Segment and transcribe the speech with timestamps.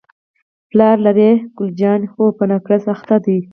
[0.69, 3.39] پلار لرې؟ ګل جانې: هو، په نقرس اخته دی.